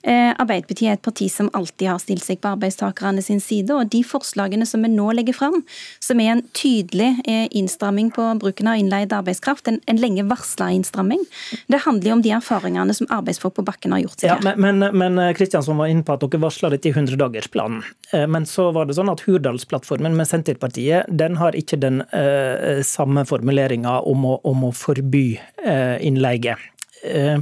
Eh, 0.03 0.31
Arbeiderpartiet 0.39 0.89
er 0.89 0.97
et 0.97 1.05
parti 1.05 1.29
som 1.31 1.51
alltid 1.57 1.89
har 1.91 2.01
stilt 2.01 2.25
seg 2.25 2.41
på 2.43 2.53
arbeidstakerne 2.53 3.23
sin 3.25 3.41
side. 3.43 3.73
og 3.75 3.91
De 3.91 4.03
forslagene 4.03 4.67
som 4.69 4.83
vi 4.85 4.91
nå 4.93 5.11
legger 5.17 5.37
fram, 5.37 5.61
som 6.03 6.19
er 6.23 6.35
en 6.35 6.43
tydelig 6.53 7.11
eh, 7.25 7.47
innstramming 7.51 8.11
på 8.15 8.27
bruken 8.41 8.71
av 8.71 8.79
innleid 8.79 9.13
arbeidskraft, 9.15 9.67
en, 9.67 9.81
en 9.89 10.01
lenge 10.01 10.25
varsla 10.29 10.71
innstramming, 10.75 11.23
det 11.67 11.83
handler 11.85 12.11
jo 12.11 12.17
om 12.19 12.25
de 12.25 12.35
erfaringene 12.37 12.95
som 12.95 13.09
arbeidsfolk 13.13 13.57
på 13.59 13.67
bakken 13.67 13.95
har 13.95 14.03
gjort 14.05 14.23
seg. 14.23 14.33
Ja, 14.33 14.55
men, 14.55 14.83
men 14.97 15.19
Kristiansson 15.37 15.79
var 15.79 15.91
inne 15.91 16.05
på 16.05 16.15
at 16.15 16.23
dere 16.23 16.41
varsla 16.41 16.71
dette 16.73 16.91
i 16.91 16.95
100-dagersplanen. 16.95 17.83
Eh, 18.13 18.27
men 18.27 18.45
så 18.45 18.69
var 18.75 18.89
det 18.89 18.97
sånn 18.97 19.11
at 19.11 19.23
Hurdalsplattformen 19.27 20.15
med 20.17 20.29
Senterpartiet 20.29 21.09
den 21.09 21.37
har 21.39 21.57
ikke 21.57 21.79
den 21.79 22.01
uh, 22.13 22.81
samme 22.85 23.25
formuleringa 23.27 23.99
om, 24.07 24.25
om, 24.25 24.67
å 24.67 24.71
forby 24.75 25.39
uh, 25.65 25.97
innleie. 26.05 26.55
Uh, 27.03 27.39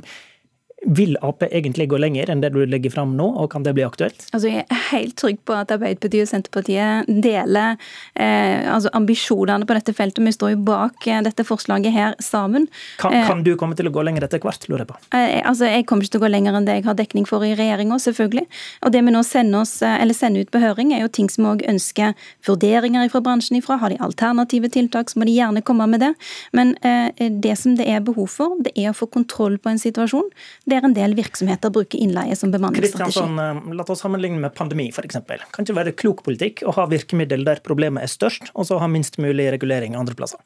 vil 0.86 1.18
Ap 1.26 1.42
egentlig 1.48 1.88
gå 1.90 1.98
lenger 1.98 2.30
enn 2.30 2.42
det 2.44 2.52
du 2.54 2.60
legger 2.70 2.92
fram 2.94 3.16
nå, 3.18 3.26
og 3.42 3.50
kan 3.50 3.64
det 3.66 3.74
bli 3.74 3.86
aktuelt? 3.86 4.28
Altså, 4.30 4.52
jeg 4.52 4.66
er 4.70 4.82
helt 4.92 5.16
trygg 5.18 5.40
på 5.48 5.56
at 5.58 5.72
Arbeiderpartiet 5.74 6.28
og 6.28 6.30
Senterpartiet 6.30 7.10
deler 7.10 7.80
eh, 8.14 8.62
altså 8.70 8.92
ambisjonene 8.98 9.66
på 9.66 9.78
dette 9.78 9.96
feltet. 9.98 10.22
Vi 10.22 10.36
står 10.36 10.54
jo 10.54 10.60
bak 10.68 11.08
eh, 11.10 11.24
dette 11.26 11.46
forslaget 11.48 11.96
her 11.96 12.14
sammen. 12.22 12.68
Kan, 13.02 13.16
eh, 13.16 13.26
kan, 13.26 13.42
du 13.44 13.56
komme 13.58 13.78
til 13.78 13.90
å 13.90 13.94
gå 13.96 14.04
lenger 14.06 14.28
etter 14.28 14.44
hvert, 14.44 14.68
lurer 14.70 14.86
jeg 14.86 14.92
på? 14.92 15.00
Eh, 15.18 15.42
altså, 15.42 15.66
Jeg 15.72 15.88
kommer 15.90 16.06
ikke 16.06 16.18
til 16.18 16.22
å 16.22 16.26
gå 16.28 16.32
lenger 16.36 16.60
enn 16.60 16.70
det 16.70 16.78
jeg 16.78 16.86
har 16.86 17.00
dekning 17.02 17.26
for 17.30 17.46
i 17.48 17.56
regjeringa, 17.58 17.98
selvfølgelig. 18.06 18.46
Og 18.86 18.94
det 18.94 19.04
vi 19.08 19.16
nå 19.18 19.26
sender, 19.26 19.66
oss, 19.66 19.82
eh, 19.82 20.14
sender, 20.14 20.46
ut 20.46 20.54
på 20.54 20.62
høring, 20.62 20.94
er 20.94 21.02
jo 21.08 21.10
ting 21.10 21.32
som 21.34 21.50
òg 21.50 21.66
ønsker 21.66 22.14
vurderinger 22.46 23.10
fra 23.10 23.24
bransjen 23.26 23.58
ifra. 23.58 23.80
Har 23.82 23.90
de 23.90 23.98
alternative 24.04 24.70
tiltak, 24.78 25.10
så 25.10 25.18
må 25.18 25.26
de 25.26 25.36
gjerne 25.40 25.66
komme 25.66 25.90
med 25.90 26.06
det. 26.06 26.14
Men 26.54 26.78
eh, 26.86 27.10
det 27.18 27.58
som 27.58 27.76
det 27.82 27.90
er 27.90 28.06
behov 28.06 28.30
for, 28.38 28.62
det 28.62 28.78
er 28.78 28.94
å 28.94 28.98
få 28.98 29.10
kontroll 29.10 29.58
på 29.58 29.74
en 29.74 29.82
situasjon 29.82 30.30
der 30.68 30.84
en 30.84 30.96
del 30.96 31.16
virksomheter 31.18 31.72
bruker 31.74 32.00
innleie 32.02 32.36
som 32.36 32.52
bemanningsstrategi. 32.52 33.24
Eh, 33.24 33.62
la 33.80 33.86
oss 33.88 34.04
sammenligne 34.04 34.42
med 34.44 34.56
pandemi 34.58 34.90
f.eks. 34.92 35.22
Kan 35.56 35.66
ikke 35.66 35.78
være 35.78 35.96
klok 35.96 36.24
politikk 36.28 36.66
å 36.68 36.76
ha 36.76 36.88
virkemiddel 36.92 37.48
der 37.48 37.64
problemet 37.64 38.04
er 38.04 38.12
størst, 38.12 38.52
og 38.54 38.68
så 38.68 38.82
ha 38.82 38.92
minst 38.92 39.20
mulig 39.22 39.50
regulering 39.56 39.96
andre 40.00 40.18
plasser? 40.18 40.44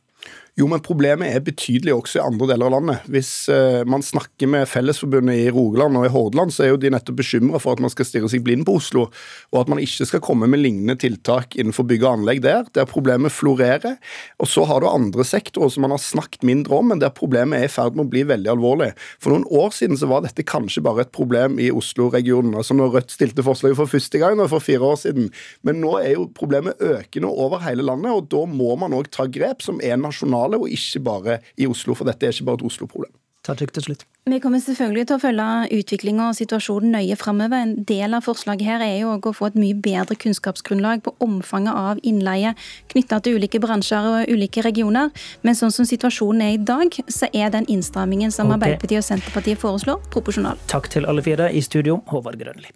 Jo, 0.59 0.65
men 0.67 0.81
problemet 0.83 1.31
er 1.31 1.43
betydelig 1.45 1.93
også 1.95 2.19
i 2.19 2.23
andre 2.25 2.49
deler 2.49 2.67
av 2.67 2.73
landet. 2.73 3.05
Hvis 3.07 3.29
uh, 3.47 3.85
man 3.87 4.03
snakker 4.03 4.49
med 4.51 4.67
Fellesforbundet 4.67 5.45
i 5.45 5.51
Rogaland 5.53 5.95
og 5.95 6.03
i 6.03 6.11
Hordaland, 6.11 6.51
så 6.51 6.65
er 6.65 6.73
jo 6.73 6.79
de 6.81 6.89
nettopp 6.91 7.21
bekymra 7.21 7.61
for 7.63 7.77
at 7.77 7.83
man 7.83 7.93
skal 7.93 8.07
stirre 8.07 8.27
seg 8.31 8.43
blind 8.43 8.65
på 8.67 8.75
Oslo, 8.81 9.05
og 9.53 9.59
at 9.61 9.71
man 9.71 9.79
ikke 9.79 10.09
skal 10.09 10.23
komme 10.23 10.49
med 10.51 10.59
lignende 10.59 10.97
tiltak 10.99 11.55
innenfor 11.55 11.87
bygg 11.87 12.03
og 12.03 12.17
anlegg 12.17 12.41
der, 12.43 12.67
der 12.75 12.89
problemet 12.89 13.31
florerer. 13.31 13.95
Og 14.43 14.49
så 14.51 14.65
har 14.67 14.83
du 14.83 14.89
andre 14.89 15.23
sektorer 15.27 15.71
som 15.71 15.85
man 15.87 15.95
har 15.95 16.03
snakket 16.03 16.43
mindre 16.47 16.81
om, 16.81 16.91
men 16.91 16.99
der 16.99 17.15
problemet 17.15 17.61
er 17.61 17.69
i 17.69 17.71
ferd 17.71 17.95
med 17.95 18.09
å 18.09 18.11
bli 18.11 18.25
veldig 18.33 18.51
alvorlig. 18.51 18.91
For 19.23 19.31
noen 19.31 19.47
år 19.47 19.71
siden 19.77 19.95
så 20.01 20.11
var 20.11 20.25
dette 20.27 20.43
kanskje 20.43 20.83
bare 20.83 21.05
et 21.05 21.15
problem 21.15 21.61
i 21.63 21.71
Oslo-regionen. 21.71 22.57
altså 22.59 22.75
når 22.75 22.97
Rødt 22.97 23.15
stilte 23.15 23.47
forslaget 23.47 23.79
for 23.79 23.87
første 23.87 24.19
gang 24.19 24.43
for 24.51 24.59
fire 24.59 24.83
år 24.83 24.99
siden. 24.99 25.31
Men 25.63 25.79
nå 25.79 25.95
er 26.01 26.17
jo 26.17 26.27
problemet 26.35 26.81
økende 26.83 27.31
over 27.31 27.63
hele 27.63 27.87
landet, 27.87 28.11
og 28.11 28.27
da 28.33 28.43
må 28.51 28.75
man 28.75 28.99
òg 28.99 29.07
ta 29.15 29.29
grep 29.31 29.63
som 29.63 29.79
er 29.79 29.95
nasjonale, 29.95 30.40
og 30.41 30.69
ikke 30.69 30.99
bare 31.03 31.41
i 31.57 31.67
Oslo. 31.67 31.95
For 31.97 32.07
dette 32.07 32.25
er 32.25 32.33
ikke 32.33 32.45
bare 32.49 32.61
et 32.61 32.65
Oslo-problem. 32.71 33.11
til 33.41 33.83
slutt. 33.83 34.05
Vi 34.29 34.37
kommer 34.39 34.59
selvfølgelig 34.61 35.07
til 35.07 35.15
å 35.15 35.21
følge 35.21 35.79
utviklinga 35.79 36.27
og 36.29 36.35
situasjonen 36.37 36.91
nøye 36.93 37.15
framover. 37.17 37.63
En 37.63 37.83
del 37.89 38.13
av 38.13 38.21
forslaget 38.21 38.61
her 38.61 38.83
er 38.85 38.99
jo 38.99 39.15
å 39.17 39.33
få 39.33 39.47
et 39.49 39.57
mye 39.57 39.73
bedre 39.73 40.15
kunnskapsgrunnlag 40.15 41.01
på 41.01 41.15
omfanget 41.19 41.73
av 41.73 41.97
innleie 42.03 42.53
knytta 42.93 43.19
til 43.25 43.39
ulike 43.39 43.59
bransjer 43.59 44.05
og 44.05 44.29
ulike 44.29 44.61
regioner. 44.61 45.09
Men 45.41 45.57
sånn 45.57 45.73
som 45.73 45.89
situasjonen 45.89 46.41
er 46.41 46.53
i 46.53 46.61
dag, 46.61 46.93
så 47.09 47.31
er 47.33 47.49
den 47.49 47.65
innstrammingen 47.65 48.29
som 48.29 48.45
okay. 48.45 48.59
Arbeiderpartiet 48.59 49.01
og 49.01 49.09
Senterpartiet 49.09 49.57
foreslår, 49.57 50.05
proporsjonal. 50.13 50.61
Takk 50.69 50.91
til 50.93 51.09
alle 51.09 51.25
fire. 51.25 51.49
I 51.49 51.65
studio, 51.65 52.03
Håvard 52.13 52.37
Grønli. 52.37 52.69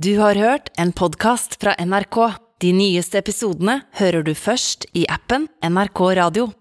Du 0.00 0.18
har 0.18 0.36
hørt 0.36 0.72
en 0.76 0.92
podkast 0.92 1.60
fra 1.60 1.72
NRK. 1.80 2.18
De 2.60 2.72
nyeste 2.72 3.20
episodene 3.20 3.82
hører 4.00 4.24
du 4.24 4.32
først 4.36 4.88
i 4.96 5.04
appen 5.12 5.50
NRK 5.64 6.00
Radio. 6.16 6.50